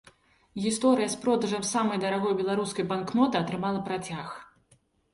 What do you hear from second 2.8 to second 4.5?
банкноты атрымала працяг.